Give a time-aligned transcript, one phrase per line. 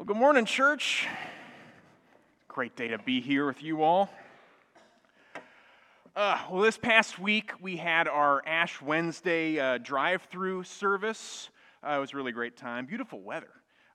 [0.00, 1.06] Well, good morning, church.
[2.48, 4.08] Great day to be here with you all.
[6.16, 11.50] Uh, well, this past week we had our Ash Wednesday uh, drive through service.
[11.86, 12.86] Uh, it was a really great time.
[12.86, 13.50] Beautiful weather.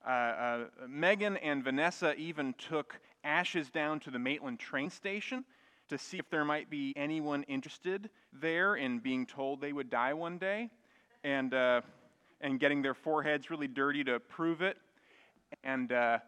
[0.06, 5.44] Uh, uh, Megan and Vanessa even took Ashes down to the Maitland train station
[5.90, 10.14] to see if there might be anyone interested there in being told they would die
[10.14, 10.70] one day
[11.24, 11.82] and, uh,
[12.42, 14.78] and getting their foreheads really dirty to prove it
[15.64, 16.20] and uh,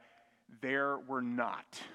[0.62, 1.82] there were not.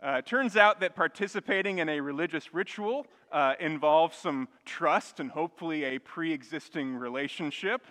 [0.00, 5.82] Uh, turns out that participating in a religious ritual uh, involves some trust and hopefully
[5.82, 7.84] a pre existing relationship.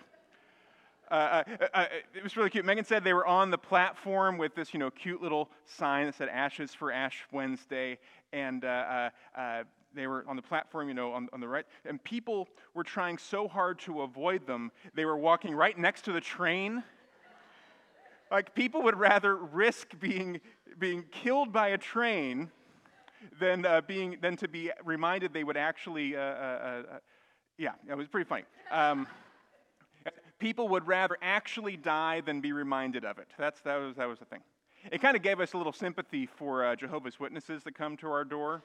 [1.10, 2.64] Uh, uh, uh, it was really cute.
[2.64, 6.14] Megan said they were on the platform with this, you know, cute little sign that
[6.14, 7.98] said "Ashes for Ash Wednesday,"
[8.32, 8.62] and
[9.94, 13.16] they were on the platform, you know, on, on the right, and people were trying
[13.16, 14.70] so hard to avoid them.
[14.94, 16.84] They were walking right next to the train.
[18.30, 20.40] Like people would rather risk being
[20.78, 22.50] being killed by a train
[23.40, 26.16] than uh, being than to be reminded they would actually.
[26.16, 26.98] Uh, uh, uh
[27.56, 28.44] yeah, it was pretty funny.
[28.70, 29.08] Um,
[30.38, 33.28] people would rather actually die than be reminded of it.
[33.38, 34.40] That's that was that was the thing.
[34.92, 38.08] It kind of gave us a little sympathy for uh, Jehovah's Witnesses that come to
[38.08, 38.62] our door.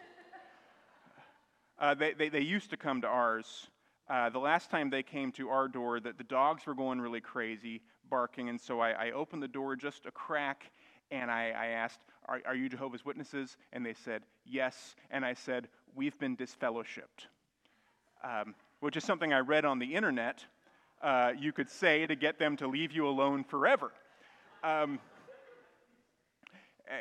[1.79, 3.67] Uh, they, they, they, used to come to ours.
[4.07, 7.19] Uh, the last time they came to our door, the, the dogs were going really
[7.19, 10.71] crazy, barking, and so I, I opened the door just a crack
[11.13, 13.57] and I, I asked, are, are, you Jehovah's Witnesses?
[13.71, 14.95] And they said, Yes.
[15.11, 17.27] And I said, We've been disfellowshipped,
[18.23, 20.43] um, which is something I read on the internet.
[21.03, 23.91] Uh, you could say to get them to leave you alone forever.
[24.63, 24.99] Um,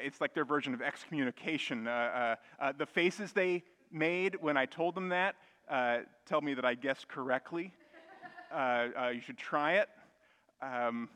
[0.04, 1.86] it's like their version of excommunication.
[1.86, 5.36] Uh, uh, uh the faces they made when I told them that
[5.68, 7.72] uh, tell me that I guessed correctly.
[8.52, 9.88] Uh, uh, you should try it.
[10.60, 11.08] Um,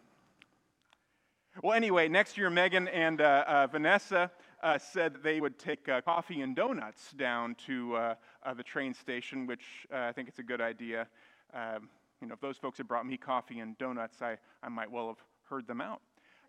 [1.62, 4.30] well, anyway, next year, Megan and uh, uh, Vanessa
[4.62, 8.14] uh, said they would take coffee and donuts down to
[8.56, 11.06] the train station, which I think it's a good idea.
[11.52, 11.88] Um,
[12.20, 15.08] you know, if those folks had brought me coffee and donuts, I, I might well
[15.08, 16.00] have heard them out.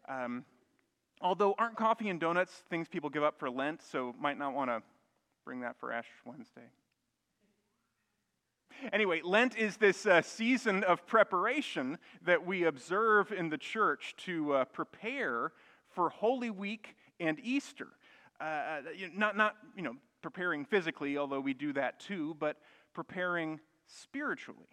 [0.07, 0.45] Um,
[1.21, 4.69] although, aren't coffee and donuts things people give up for Lent, so might not want
[4.69, 4.81] to
[5.45, 6.69] bring that for Ash Wednesday.
[8.93, 14.53] Anyway, Lent is this uh, season of preparation that we observe in the church to
[14.53, 15.51] uh, prepare
[15.89, 17.87] for Holy Week and Easter.
[18.39, 18.81] Uh,
[19.15, 22.57] not, not, you know, preparing physically, although we do that too, but
[22.93, 24.67] preparing spiritually.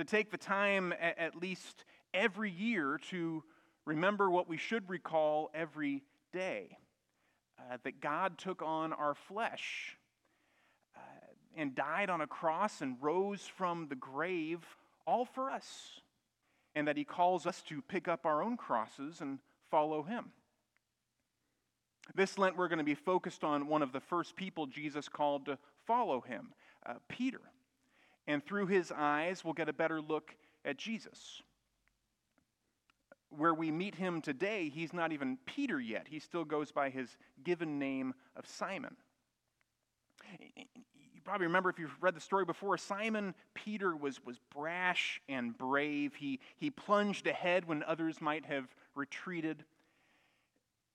[0.00, 1.84] To take the time at, least
[2.14, 3.44] every year to
[3.84, 6.02] remember what we should recall every
[6.32, 6.78] day
[7.58, 9.98] uh, that God took on our flesh
[10.96, 11.00] uh,
[11.54, 14.64] and died on a cross and rose from the grave,
[15.06, 16.00] all for us,
[16.74, 19.38] and that He calls us to pick up our own crosses and
[19.70, 20.30] follow Him.
[22.14, 25.44] This Lent, we're going to be focused on one of the first people Jesus called
[25.44, 26.54] to follow Him,
[26.86, 27.42] uh, Peter.
[28.26, 31.42] And through his eyes, we'll get a better look at Jesus
[33.36, 36.06] where we meet him today, he's not even Peter yet.
[36.08, 38.96] He still goes by his given name of Simon.
[40.38, 45.56] You probably remember if you've read the story before, Simon Peter was, was brash and
[45.56, 46.14] brave.
[46.16, 49.64] He, he plunged ahead when others might have retreated.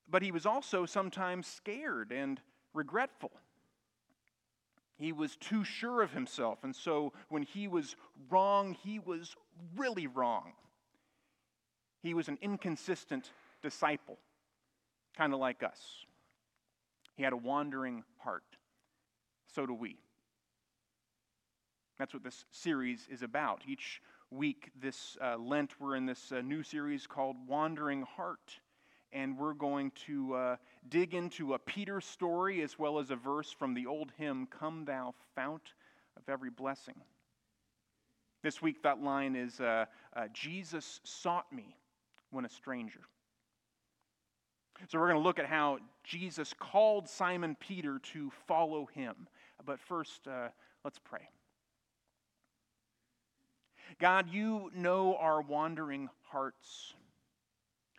[0.09, 2.39] But he was also sometimes scared and
[2.73, 3.31] regretful.
[4.97, 7.95] He was too sure of himself, and so when he was
[8.29, 9.35] wrong, he was
[9.75, 10.53] really wrong.
[12.01, 14.17] He was an inconsistent disciple,
[15.17, 16.05] kind of like us.
[17.15, 18.43] He had a wandering heart.
[19.53, 19.97] So do we.
[21.97, 23.63] That's what this series is about.
[23.67, 28.59] Each week, this uh, Lent, we're in this uh, new series called Wandering Heart.
[29.15, 30.55] And we're going to uh,
[30.89, 34.83] dig into a Peter story as well as a verse from the old hymn, Come
[34.83, 35.73] Thou Fount
[36.17, 36.95] of Every Blessing.
[38.43, 39.85] This week, that line is uh,
[40.17, 41.77] uh, Jesus sought me
[42.31, 42.99] when a stranger.
[44.89, 49.15] So we're going to look at how Jesus called Simon Peter to follow him.
[49.65, 50.49] But first, uh,
[50.83, 51.29] let's pray.
[53.97, 56.93] God, you know our wandering hearts,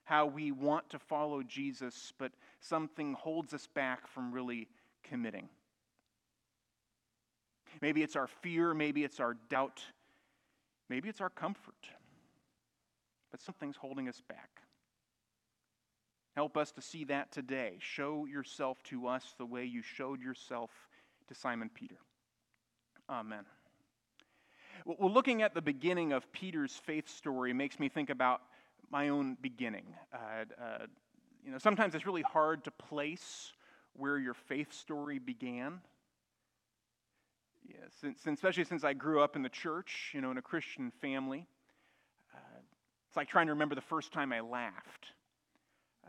[0.07, 4.67] how we want to follow Jesus, but something holds us back from really
[5.05, 5.49] committing.
[7.83, 9.83] Maybe it's our fear, maybe it's our doubt,
[10.89, 11.91] maybe it's our comfort
[13.37, 14.63] but something's holding us back.
[16.35, 17.77] Help us to see that today.
[17.81, 20.71] Show yourself to us the way you showed yourself
[21.29, 21.97] to Simon Peter.
[23.11, 23.45] Amen.
[24.87, 28.41] Well, looking at the beginning of Peter's faith story makes me think about
[28.91, 29.85] my own beginning.
[30.13, 30.87] Uh, uh,
[31.45, 33.53] you know, sometimes it's really hard to place
[33.95, 35.81] where your faith story began.
[37.69, 40.93] Yeah, since, especially since I grew up in the church, you know, in a Christian
[41.01, 41.47] family.
[42.35, 42.59] Uh,
[43.09, 45.13] it's like trying to remember the first time I laughed.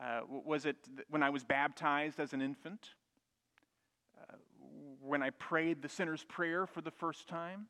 [0.02, 0.76] Uh, was it
[1.10, 2.90] when I was baptized as an infant?
[4.20, 4.36] Uh,
[5.02, 7.68] when I prayed the sinner's prayer for the first time?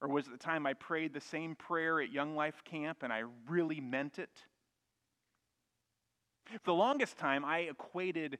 [0.00, 3.12] Or was it the time I prayed the same prayer at Young Life Camp and
[3.12, 4.30] I really meant it?
[6.46, 8.38] For the longest time, I equated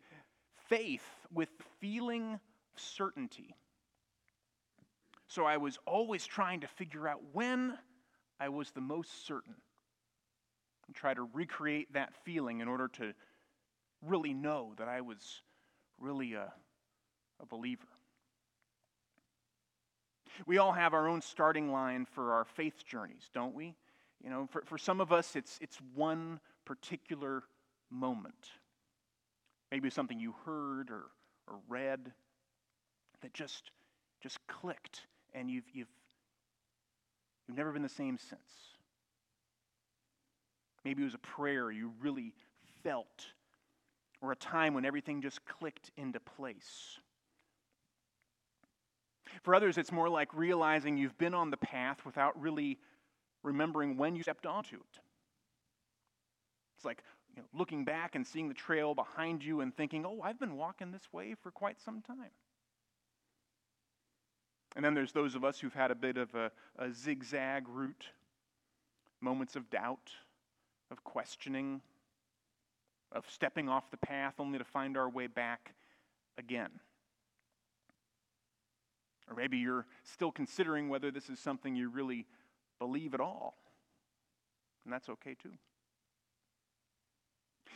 [0.68, 1.48] faith with
[1.80, 2.40] feeling
[2.76, 3.54] certainty.
[5.28, 7.78] So I was always trying to figure out when
[8.40, 9.54] I was the most certain
[10.86, 13.12] and try to recreate that feeling in order to
[14.02, 15.42] really know that I was
[16.00, 16.52] really a,
[17.38, 17.86] a believer.
[20.46, 23.74] We all have our own starting line for our faith journeys, don't we?
[24.22, 27.42] You know, for, for some of us, it's, it's one particular
[27.90, 28.50] moment.
[29.70, 31.04] Maybe something you heard or,
[31.46, 32.12] or read
[33.22, 33.70] that just,
[34.22, 35.02] just clicked
[35.34, 35.88] and you've, you've,
[37.46, 38.40] you've never been the same since.
[40.84, 42.32] Maybe it was a prayer you really
[42.82, 43.26] felt,
[44.22, 46.98] or a time when everything just clicked into place.
[49.42, 52.78] For others, it's more like realizing you've been on the path without really
[53.42, 55.00] remembering when you stepped onto it.
[56.76, 57.02] It's like
[57.36, 60.56] you know, looking back and seeing the trail behind you and thinking, oh, I've been
[60.56, 62.30] walking this way for quite some time.
[64.76, 68.06] And then there's those of us who've had a bit of a, a zigzag route,
[69.20, 70.12] moments of doubt,
[70.90, 71.80] of questioning,
[73.12, 75.74] of stepping off the path only to find our way back
[76.38, 76.70] again.
[79.30, 82.26] Or maybe you're still considering whether this is something you really
[82.80, 83.56] believe at all.
[84.84, 85.52] And that's okay too.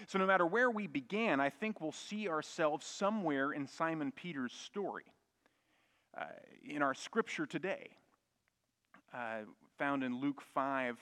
[0.08, 4.52] So, no matter where we began, I think we'll see ourselves somewhere in Simon Peter's
[4.52, 5.04] story.
[6.16, 6.24] Uh,
[6.68, 7.90] in our scripture today,
[9.12, 9.40] uh,
[9.78, 10.96] found in Luke 5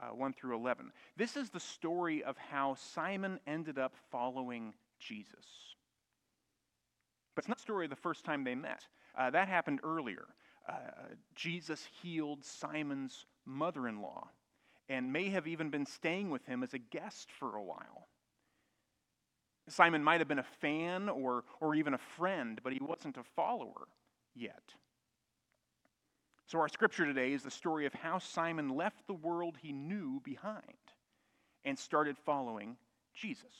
[0.00, 0.92] uh, 1 through 11.
[1.16, 5.74] This is the story of how Simon ended up following Jesus.
[7.34, 8.86] But it's not the story of the first time they met.
[9.16, 10.26] Uh, that happened earlier.
[10.68, 10.74] Uh,
[11.34, 14.28] Jesus healed Simon's mother in law
[14.88, 18.08] and may have even been staying with him as a guest for a while.
[19.68, 23.22] Simon might have been a fan or, or even a friend, but he wasn't a
[23.34, 23.88] follower
[24.34, 24.62] yet.
[26.46, 30.20] So, our scripture today is the story of how Simon left the world he knew
[30.22, 30.62] behind
[31.64, 32.76] and started following
[33.14, 33.54] Jesus.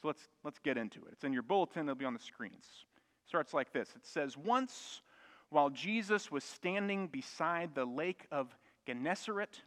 [0.00, 1.12] So, let's, let's get into it.
[1.12, 2.66] It's in your bulletin, it'll be on the screens.
[3.32, 5.00] Starts like this It says, Once,
[5.48, 8.54] while Jesus was standing beside the lake of
[8.86, 9.62] Gennesaret,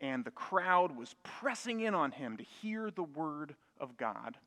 [0.00, 4.38] and the crowd was pressing in on him to hear the word of God.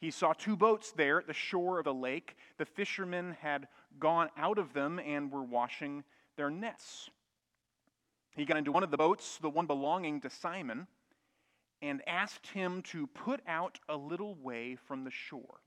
[0.00, 2.34] He saw two boats there at the shore of a lake.
[2.58, 3.68] The fishermen had
[4.00, 6.02] gone out of them and were washing
[6.36, 7.08] their nets.
[8.34, 10.88] He got into one of the boats, the one belonging to Simon,
[11.80, 15.61] and asked him to put out a little way from the shore.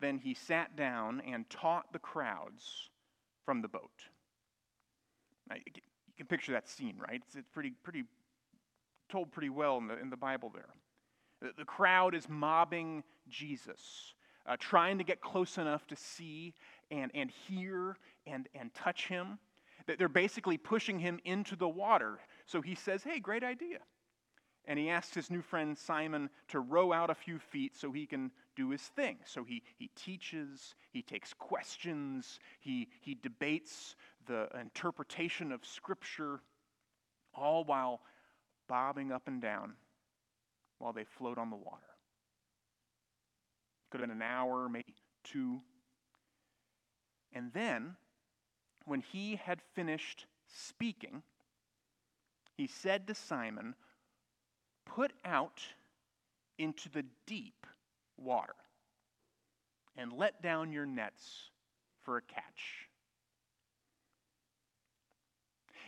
[0.00, 2.90] Then he sat down and taught the crowds
[3.44, 3.90] from the boat.
[5.48, 5.72] Now, you
[6.16, 7.22] can picture that scene, right?
[7.34, 8.04] It's pretty, pretty
[9.08, 11.52] told pretty well in the, in the Bible there.
[11.58, 14.14] The crowd is mobbing Jesus,
[14.46, 16.54] uh, trying to get close enough to see
[16.90, 17.96] and, and hear
[18.26, 19.38] and, and touch him.
[19.86, 22.18] That they're basically pushing him into the water.
[22.46, 23.78] So he says, Hey, great idea.
[24.64, 28.06] And he asks his new friend Simon to row out a few feet so he
[28.06, 29.18] can do his thing.
[29.24, 33.96] So he, he teaches, he takes questions, he, he debates
[34.26, 36.40] the interpretation of Scripture,
[37.34, 38.00] all while
[38.68, 39.74] bobbing up and down
[40.78, 41.82] while they float on the water.
[43.90, 44.94] Could have been an hour, maybe
[45.24, 45.60] two.
[47.32, 47.96] And then,
[48.86, 51.22] when he had finished speaking,
[52.56, 53.74] he said to Simon,
[54.84, 55.62] Put out
[56.58, 57.66] into the deep
[58.16, 58.54] water
[59.96, 61.50] and let down your nets
[62.02, 62.88] for a catch.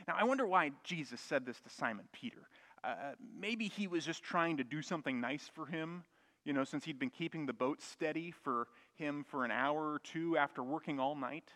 [0.06, 2.49] Now, I wonder why Jesus said this to Simon Peter.
[2.85, 6.04] Uh, maybe he was just trying to do something nice for him,
[6.45, 9.99] you know, since he'd been keeping the boat steady for him for an hour or
[9.99, 11.49] two after working all night.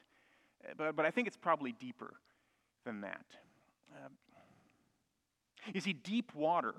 [0.65, 2.15] Uh, but, but I think it's probably deeper
[2.85, 3.25] than that.
[3.95, 4.09] Uh,
[5.73, 6.75] you see, deep water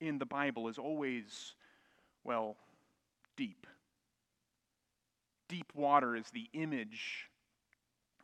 [0.00, 1.54] in the Bible is always,
[2.24, 2.56] well,
[3.36, 3.66] deep.
[5.48, 7.28] Deep water is the image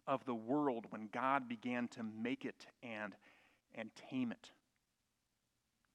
[0.06, 3.14] of the world when God began to make it and,
[3.74, 4.50] and tame it.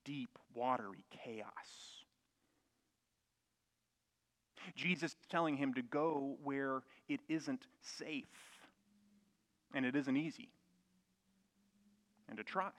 [0.06, 1.46] Deep, watery chaos.
[4.76, 8.26] Jesus is telling him to go where it isn't safe
[9.74, 10.50] and it isn't easy,
[12.30, 12.72] and to try.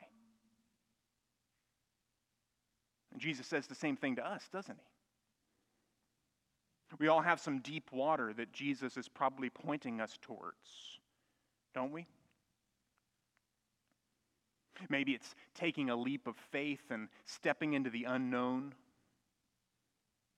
[3.12, 4.87] And Jesus says the same thing to us, doesn't he?
[6.98, 10.98] We all have some deep water that Jesus is probably pointing us towards,
[11.74, 12.06] don't we?
[14.88, 18.74] Maybe it's taking a leap of faith and stepping into the unknown.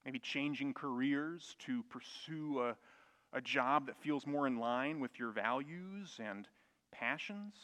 [0.05, 2.77] Maybe changing careers to pursue a,
[3.33, 6.49] a job that feels more in line with your values and
[6.91, 7.55] passions,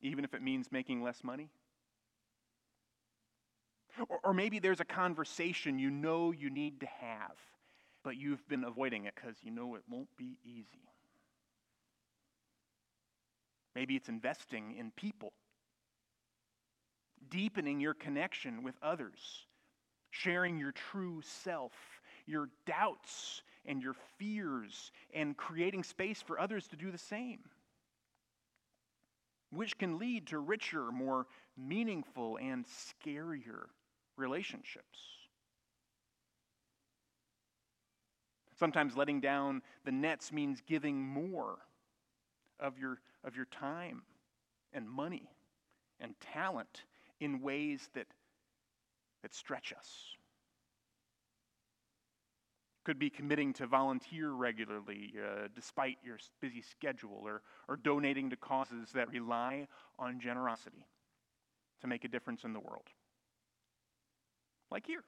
[0.00, 1.50] even if it means making less money.
[4.08, 7.36] Or, or maybe there's a conversation you know you need to have,
[8.04, 10.88] but you've been avoiding it because you know it won't be easy.
[13.74, 15.32] Maybe it's investing in people,
[17.28, 19.46] deepening your connection with others,
[20.10, 21.72] sharing your true self,
[22.26, 27.40] your doubts and your fears, and creating space for others to do the same,
[29.50, 31.26] which can lead to richer, more
[31.56, 33.66] meaningful, and scarier
[34.16, 34.98] relationships.
[38.58, 41.58] Sometimes letting down the nets means giving more
[42.58, 44.02] of your, of your time
[44.72, 45.28] and money
[46.00, 46.84] and talent
[47.20, 48.06] in ways that,
[49.22, 49.88] that stretch us.
[52.84, 58.36] Could be committing to volunteer regularly uh, despite your busy schedule or, or donating to
[58.36, 59.66] causes that rely
[59.98, 60.86] on generosity
[61.80, 62.88] to make a difference in the world
[64.70, 65.04] like here,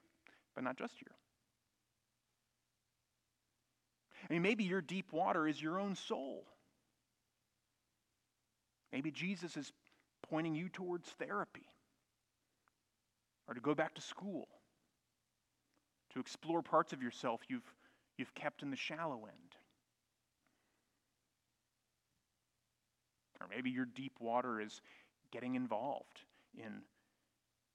[0.55, 1.15] but not just here.
[4.29, 6.45] I mean, maybe your deep water is your own soul.
[8.91, 9.71] Maybe Jesus is
[10.29, 11.65] pointing you towards therapy
[13.47, 14.47] or to go back to school,
[16.13, 17.73] to explore parts of yourself you've,
[18.17, 19.55] you've kept in the shallow end.
[23.39, 24.81] Or maybe your deep water is
[25.31, 26.25] getting involved
[26.57, 26.81] in,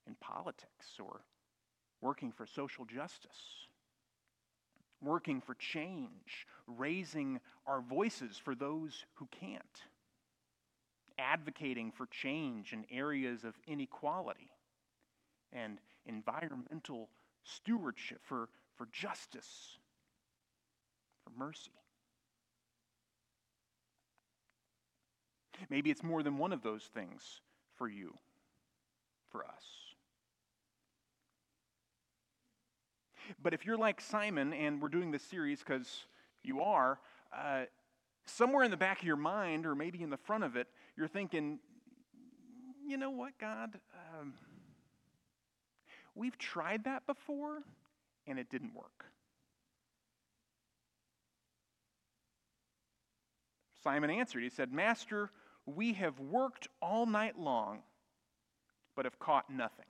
[0.07, 1.23] in politics or
[2.05, 3.67] working for social justice,
[5.01, 9.81] working for change, raising our voices for those who can't,
[11.19, 14.51] advocating for change in areas of inequality,
[15.51, 17.09] and environmental
[17.43, 19.79] stewardship for, for justice,
[21.25, 21.73] for mercy.
[25.71, 27.41] Maybe it's more than one of those things
[27.79, 28.13] for you,
[29.31, 29.84] for us.
[33.43, 36.07] But if you're like Simon, and we're doing this series because
[36.43, 36.99] you are,
[37.37, 37.65] uh,
[38.27, 41.09] somewhere in the back of your mind, or maybe in the front of it, you're
[41.09, 41.59] thinking,
[42.87, 43.79] you know what, God?
[44.19, 44.35] Um,
[46.15, 47.63] we've tried that before,
[48.27, 49.07] and it didn't work.
[53.83, 55.31] Simon answered, He said, Master,
[55.67, 57.81] we have worked all night long,
[58.97, 59.85] but have caught nothing.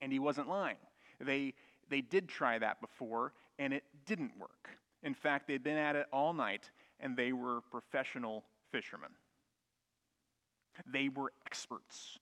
[0.00, 0.76] And he wasn't lying.
[1.24, 1.54] They,
[1.88, 4.70] they did try that before, and it didn't work.
[5.02, 9.10] In fact, they'd been at it all night, and they were professional fishermen.
[10.86, 12.18] They were experts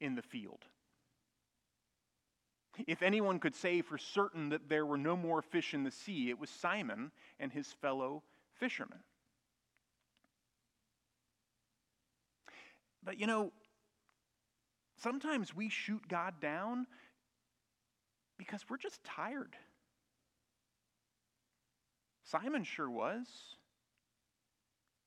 [0.00, 0.64] in the field.
[2.86, 6.28] If anyone could say for certain that there were no more fish in the sea,
[6.28, 7.10] it was Simon
[7.40, 8.22] and his fellow
[8.58, 8.98] fishermen.
[13.02, 13.52] But you know,
[15.00, 16.86] sometimes we shoot God down
[18.38, 19.56] because we're just tired.
[22.24, 23.26] Simon sure was.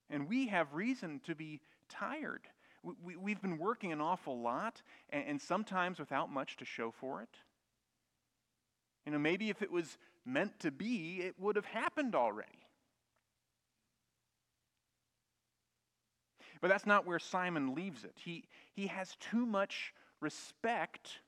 [0.10, 2.42] And we have reason to be tired.
[2.82, 6.92] We, we, have been working an awful lot, and, and sometimes without much to show
[6.92, 7.30] for it.
[9.06, 12.48] You know, maybe if it was meant to be, it would have happened already.
[16.62, 18.14] But that's not where Simon leaves it.
[18.16, 21.20] He, he has too much respect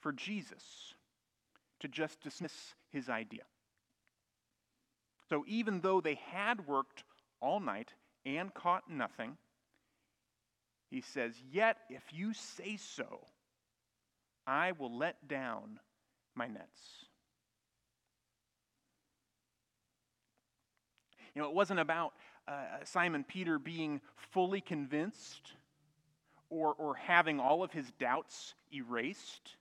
[0.00, 0.94] for Jesus
[1.80, 3.42] to just dismiss his idea.
[5.28, 7.04] So even though they had worked
[7.40, 7.94] all night
[8.26, 9.36] and caught nothing,
[10.90, 13.20] he says, Yet if you say so,
[14.46, 15.78] I will let down
[16.34, 17.06] my nets.
[21.34, 22.14] You know, it wasn't about
[22.48, 24.00] uh, Simon Peter being
[24.32, 25.52] fully convinced
[26.48, 29.56] or, or having all of his doubts erased.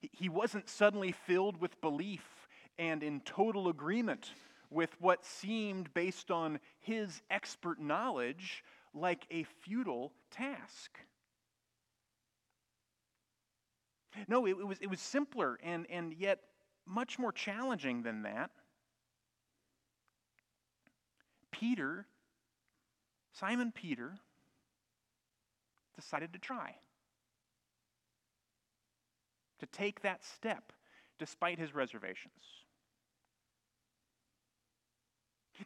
[0.00, 4.32] He wasn't suddenly filled with belief and in total agreement
[4.70, 10.98] with what seemed, based on his expert knowledge, like a futile task.
[14.28, 16.40] No, it, it, was, it was simpler and, and yet
[16.86, 18.50] much more challenging than that.
[21.50, 22.06] Peter,
[23.32, 24.14] Simon Peter,
[25.94, 26.76] decided to try,
[29.60, 30.72] to take that step
[31.18, 32.32] despite his reservations.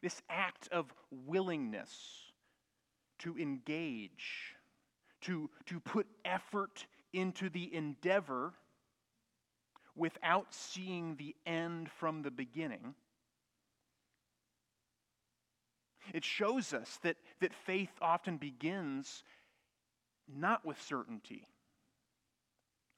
[0.00, 1.90] This act of willingness
[3.20, 4.54] to engage,
[5.22, 8.54] to, to put effort into the endeavor
[9.96, 12.94] without seeing the end from the beginning.
[16.14, 19.24] It shows us that, that faith often begins
[20.28, 21.46] not with certainty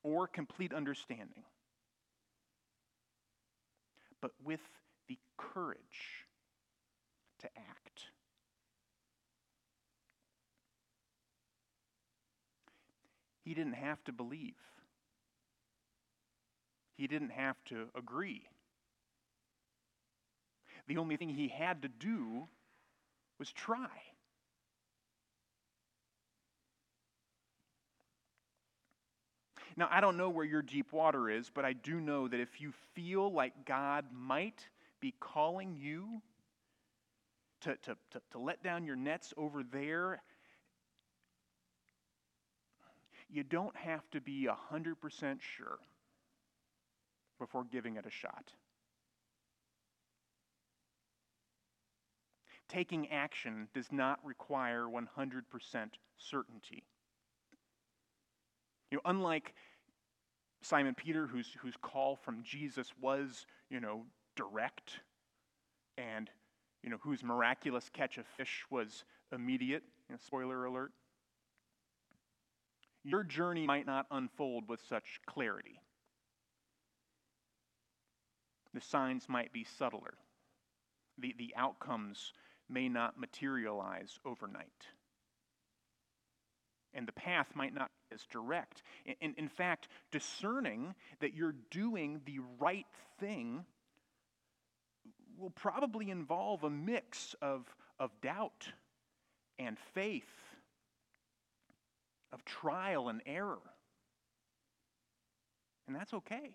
[0.03, 1.45] or complete understanding,
[4.21, 4.61] but with
[5.09, 6.27] the courage
[7.41, 8.11] to act.
[13.45, 14.55] He didn't have to believe.
[16.97, 18.43] He didn't have to agree.
[20.87, 22.49] The only thing he had to do
[23.39, 23.89] was try.
[29.77, 32.61] Now, I don't know where your deep water is, but I do know that if
[32.61, 34.69] you feel like God might
[35.01, 36.21] be calling you
[37.63, 40.23] to, to, to, to let down your nets over there,
[43.31, 45.79] you don't have to be 100% sure
[47.39, 48.53] before giving it a shot.
[52.69, 55.43] Taking action does not require 100%
[56.17, 56.85] certainty.
[58.93, 59.55] You know, unlike
[60.61, 64.05] Simon Peter, whose, whose call from Jesus was, you know,
[64.37, 65.01] direct,
[65.97, 66.29] and,
[66.83, 70.93] you know, whose miraculous catch of fish was immediate, you know, spoiler alert,
[73.03, 75.81] your journey might not unfold with such clarity.
[78.75, 80.19] The signs might be subtler.
[81.17, 82.35] The, the outcomes
[82.69, 84.69] may not materialize overnight.
[86.95, 88.83] And the path might not be as direct.
[89.21, 92.87] In, in, fact, discerning that you're doing the right
[93.19, 93.65] thing
[95.39, 98.69] will probably involve a mix of, of doubt
[99.59, 100.29] and faith,
[102.33, 103.61] of trial and error.
[105.87, 106.55] And that's okay.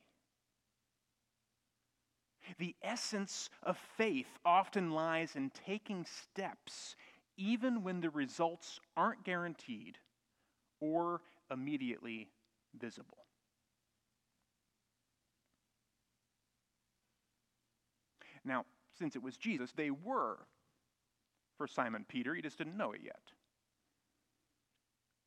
[2.60, 6.96] The essence of faith often lies in taking steps
[7.36, 9.98] even when the results aren't guaranteed
[10.80, 12.30] or immediately
[12.80, 13.18] visible.
[18.44, 18.66] Now,
[18.98, 20.38] since it was Jesus, they were
[21.58, 22.34] for Simon Peter.
[22.34, 23.20] He just didn't know it yet.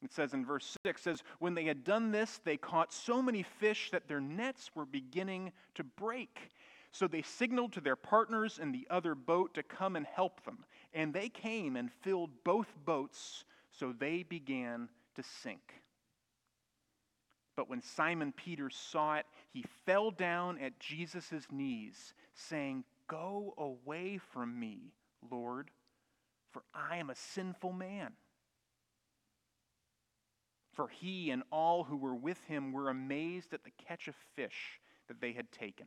[0.02, 3.42] It says in verse 6 says when they had done this they caught so many
[3.42, 6.50] fish that their nets were beginning to break.
[6.92, 10.64] So they signaled to their partners in the other boat to come and help them.
[10.92, 14.88] And they came and filled both boats, so they began
[15.20, 15.82] to sink.
[17.56, 24.18] But when Simon Peter saw it, he fell down at Jesus' knees, saying, Go away
[24.18, 24.94] from me,
[25.30, 25.70] Lord,
[26.52, 28.12] for I am a sinful man.
[30.72, 34.80] For he and all who were with him were amazed at the catch of fish
[35.08, 35.86] that they had taken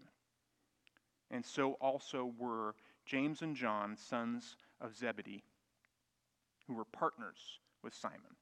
[1.34, 5.44] and so also were James and John, sons of Zebedee,
[6.68, 8.38] who were partners with Simon.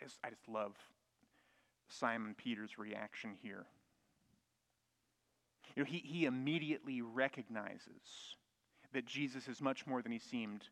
[0.00, 0.72] I just, I just love
[1.88, 3.66] Simon Peter's reaction here.
[5.76, 8.36] You know, he, he immediately recognizes
[8.92, 10.64] that Jesus is much more than he seemed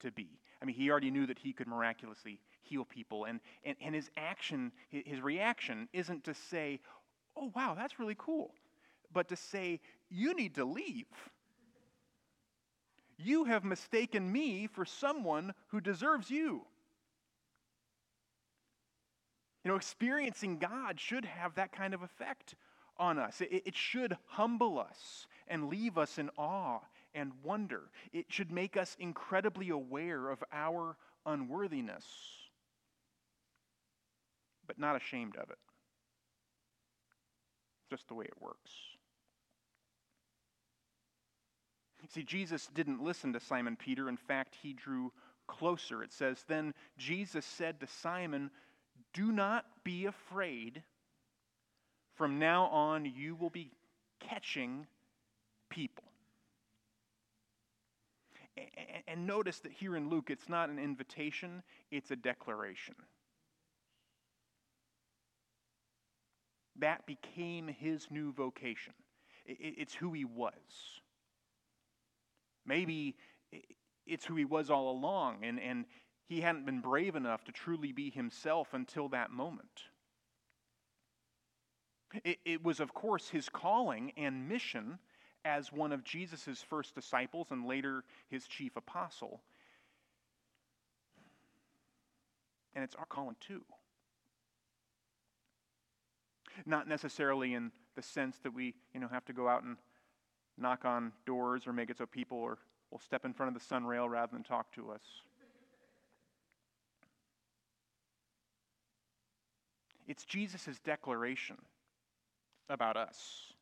[0.00, 0.28] to be.
[0.62, 3.24] I mean, he already knew that he could miraculously heal people.
[3.24, 6.80] And, and, and his action, his reaction, isn't to say,
[7.36, 8.54] oh, wow, that's really cool.
[9.12, 11.06] But to say, you need to leave.
[13.16, 16.62] You have mistaken me for someone who deserves you.
[19.68, 22.54] You know, experiencing God should have that kind of effect
[22.96, 23.42] on us.
[23.42, 26.78] It, it, should humble us and leave us in awe
[27.14, 27.82] and wonder.
[28.10, 32.06] It should make us incredibly aware of our unworthiness,
[34.66, 35.58] but not ashamed of it
[37.90, 38.70] just the way it works.
[42.08, 44.08] See, Jesus didn't listen to Simon Peter.
[44.08, 45.12] In fact, he drew
[45.46, 46.02] closer.
[46.02, 48.50] It says, Then Jesus said to Simon,
[49.14, 50.82] Do not be afraid.
[52.16, 53.72] From now on, you will be
[54.20, 54.86] catching
[55.70, 56.04] people.
[59.06, 62.94] And notice that here in Luke, it's not an invitation, it's a declaration.
[66.80, 68.94] That became his new vocation.
[69.46, 70.52] It's who he was.
[72.66, 73.16] Maybe
[74.06, 75.84] it's who he was all along, and, and
[76.28, 79.84] he hadn't been brave enough to truly be himself until that moment.
[82.22, 84.98] It, it was, of course, his calling and mission
[85.44, 89.40] as one of Jesus' first disciples and later his chief apostle.
[92.74, 93.62] And it's our calling too.
[96.66, 99.76] Not necessarily in the sense that we, you know, have to go out and
[100.58, 102.58] knock on doors or make it so people are,
[102.90, 105.02] will step in front of the SunRail rather than talk to us.
[110.08, 111.58] It's Jesus' declaration
[112.70, 113.52] about us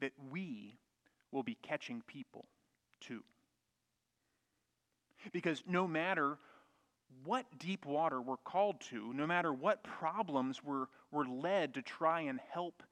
[0.00, 0.78] that we
[1.32, 2.46] will be catching people
[3.00, 3.24] too.
[5.32, 6.38] Because no matter
[7.24, 12.20] what deep water we're called to, no matter what problems we're, we're led to try
[12.20, 12.84] and help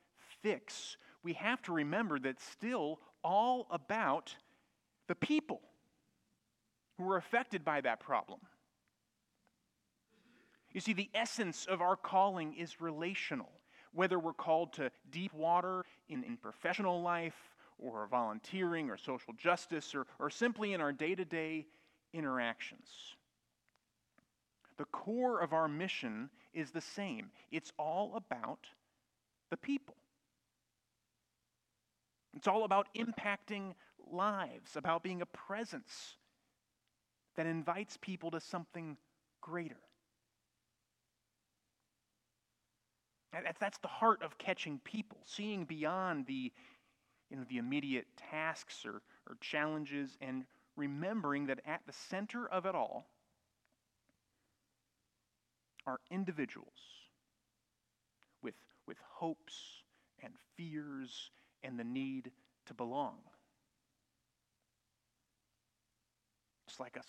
[0.43, 4.35] fix, we have to remember that still all about
[5.07, 5.61] the people
[6.99, 8.41] who are affected by that problem.
[10.77, 13.49] You see, the essence of our calling is relational
[13.95, 19.95] whether we're called to deep water in, in professional life or volunteering or social justice
[19.95, 21.65] or, or simply in our day to day
[22.13, 22.91] interactions.
[24.77, 28.67] The core of our mission is the same it's all about
[29.49, 29.97] the people.
[32.37, 33.73] It's all about impacting
[34.13, 36.17] lives, about being a presence
[37.37, 38.99] that invites people to something
[39.41, 39.79] greater.
[43.33, 46.53] That's the heart of catching people, seeing beyond the,
[47.31, 50.45] you know, the immediate tasks or, or challenges and
[50.77, 53.09] remembering that at the center of it all
[55.87, 56.69] are individuals
[58.43, 58.55] with,
[58.87, 59.83] with hopes
[60.23, 61.31] and fears
[61.63, 62.31] and the need
[62.67, 63.17] to belong.
[66.67, 67.07] Just like us.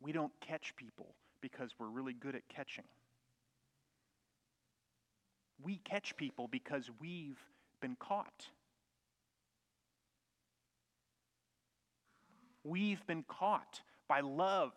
[0.00, 2.84] We don't catch people because we're really good at catching.
[5.62, 7.38] We catch people because we've
[7.80, 8.46] been caught.
[12.64, 14.72] We've been caught by love,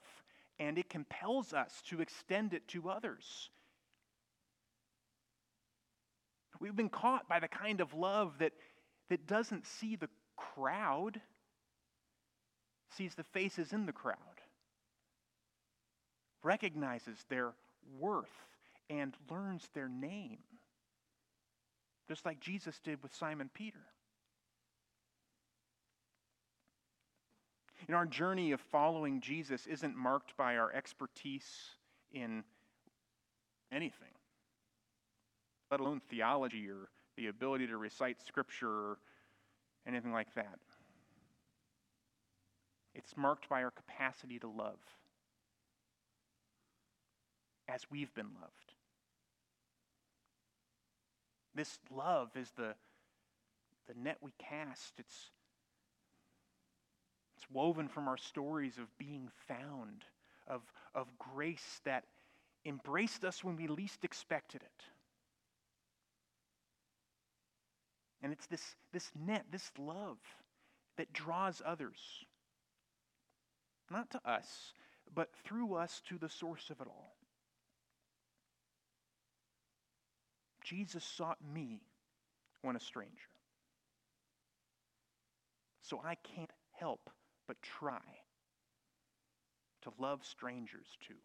[0.59, 3.49] and it compels us to extend it to others.
[6.59, 8.53] We've been caught by the kind of love that,
[9.09, 11.19] that doesn't see the crowd,
[12.95, 14.30] sees the faces in the crowd
[16.43, 17.51] recognizes their
[17.99, 18.29] worth
[18.89, 20.39] and learns their name,
[22.07, 23.79] just like Jesus did with Simon Peter.
[27.87, 31.71] In our journey of following Jesus isn't marked by our expertise
[32.11, 32.43] in
[33.71, 34.13] anything,
[35.71, 38.97] let alone theology or the ability to recite scripture or
[39.87, 40.59] anything like that.
[42.93, 44.79] It's marked by our capacity to love
[47.73, 48.73] as we've been loved.
[51.55, 52.75] This love is the,
[53.87, 54.93] the net we cast.
[54.97, 55.31] It's,
[57.37, 60.05] it's woven from our stories of being found,
[60.47, 60.61] of,
[60.95, 62.05] of grace that
[62.65, 64.83] embraced us when we least expected it.
[68.23, 70.17] And it's this, this net, this love,
[70.97, 71.97] that draws others,
[73.89, 74.73] not to us,
[75.15, 77.15] but through us to the source of it all.
[80.63, 81.81] Jesus sought me
[82.61, 83.29] when a stranger.
[85.81, 87.09] So I can't help
[87.47, 87.99] but try
[89.81, 91.15] to love strangers too.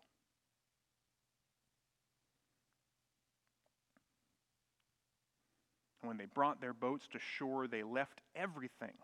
[6.03, 8.95] When they brought their boats to shore, they left everything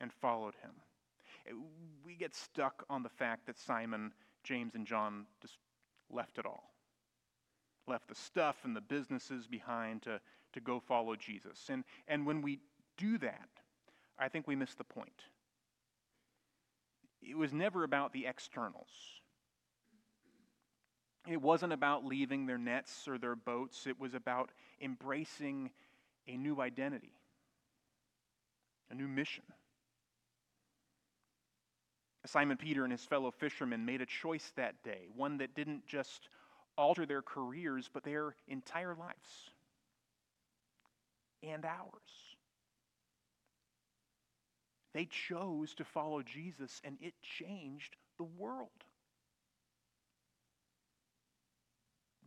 [0.00, 1.56] and followed him.
[2.04, 5.58] We get stuck on the fact that Simon, James, and John just
[6.10, 6.73] left it all
[7.86, 10.20] left the stuff and the businesses behind to,
[10.52, 11.66] to go follow Jesus.
[11.68, 12.60] And, and when we
[12.96, 13.48] do that,
[14.18, 15.24] I think we miss the point.
[17.22, 18.90] It was never about the externals.
[21.26, 23.86] It wasn't about leaving their nets or their boats.
[23.86, 25.70] It was about embracing
[26.28, 27.12] a new identity,
[28.90, 29.44] a new mission.
[32.26, 36.28] Simon Peter and his fellow fishermen made a choice that day, one that didn't just
[36.76, 39.50] alter their careers, but their entire lives
[41.42, 42.34] and ours.
[44.92, 48.70] They chose to follow Jesus, and it changed the world.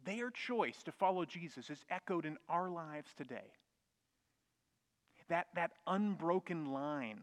[0.05, 3.51] Their choice to follow Jesus is echoed in our lives today.
[5.29, 7.21] That, that unbroken line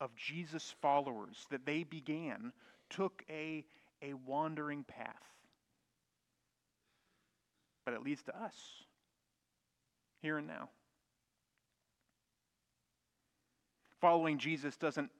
[0.00, 2.52] of Jesus' followers that they began
[2.88, 3.64] took a,
[4.02, 5.32] a wandering path.
[7.84, 8.54] But it leads to us,
[10.20, 10.68] here and now.
[14.00, 15.10] Following Jesus doesn't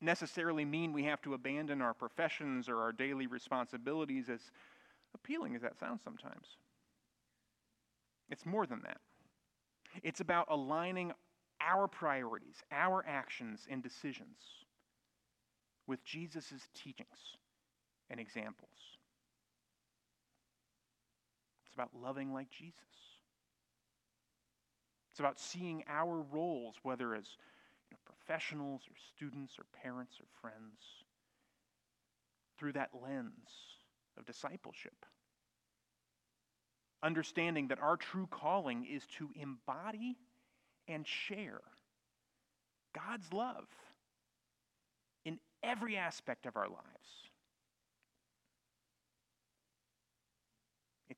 [0.00, 4.40] necessarily mean we have to abandon our professions or our daily responsibilities, as
[5.14, 6.46] appealing as that sounds sometimes.
[8.30, 8.98] It's more than that.
[10.02, 11.12] It's about aligning
[11.60, 14.38] our priorities, our actions, and decisions
[15.86, 17.36] with Jesus' teachings
[18.08, 18.89] and examples.
[21.80, 22.74] About loving like Jesus.
[25.10, 27.24] It's about seeing our roles, whether as
[27.90, 30.82] you know, professionals or students or parents or friends,
[32.58, 33.48] through that lens
[34.18, 35.06] of discipleship.
[37.02, 40.18] Understanding that our true calling is to embody
[40.86, 41.62] and share
[42.94, 43.68] God's love
[45.24, 47.29] in every aspect of our lives.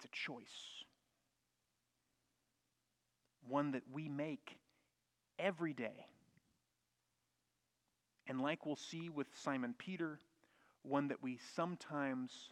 [0.03, 0.85] It's a choice,
[3.49, 4.59] one that we make
[5.39, 6.07] every day.
[8.27, 10.19] And like we'll see with Simon Peter,
[10.83, 12.51] one that we sometimes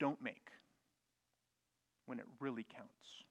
[0.00, 0.48] don't make
[2.06, 3.22] when it really counts.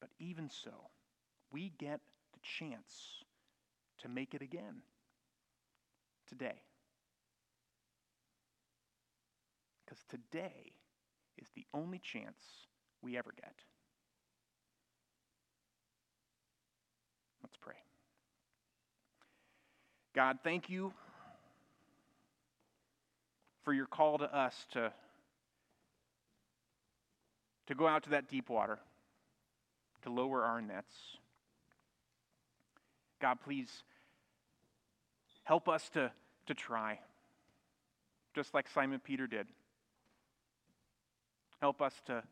[0.00, 0.90] But even so,
[1.50, 2.00] we get
[2.34, 3.24] the chance
[4.02, 4.82] to make it again
[6.26, 6.65] today.
[9.86, 10.72] Because today
[11.38, 12.36] is the only chance
[13.02, 13.54] we ever get.
[17.42, 17.76] Let's pray.
[20.14, 20.92] God, thank you
[23.62, 24.92] for your call to us to,
[27.68, 28.78] to go out to that deep water,
[30.02, 30.94] to lower our nets.
[33.20, 33.82] God, please
[35.44, 36.10] help us to,
[36.46, 36.98] to try,
[38.34, 39.46] just like Simon Peter did.
[41.60, 42.22] Help us to,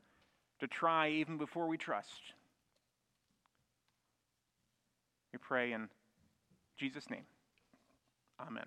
[0.60, 2.20] to try even before we trust.
[5.32, 5.88] We pray in
[6.78, 7.24] Jesus' name.
[8.40, 8.66] Amen.